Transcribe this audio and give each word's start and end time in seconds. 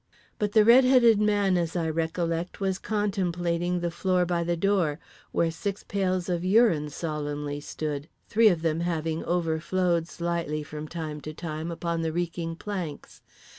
But 0.39 0.53
the 0.53 0.65
red 0.65 0.83
headed 0.83 1.21
man, 1.21 1.57
as 1.59 1.75
I 1.75 1.87
recollect, 1.87 2.59
was 2.59 2.79
contemplating 2.79 3.81
the 3.81 3.91
floor 3.91 4.25
by 4.25 4.43
the 4.43 4.57
door, 4.57 4.99
where 5.31 5.51
six 5.51 5.83
pails 5.83 6.27
of 6.27 6.43
urine 6.43 6.89
solemnly 6.89 7.59
stood, 7.59 8.09
three 8.27 8.47
of 8.47 8.63
them 8.63 8.79
having 8.79 9.23
overflowed 9.25 10.07
slightly 10.07 10.63
from 10.63 10.87
time 10.87 11.21
to 11.21 11.35
time 11.35 11.69
upon 11.69 12.01
the 12.01 12.11
reeking 12.11 12.55
planks…. 12.55 13.21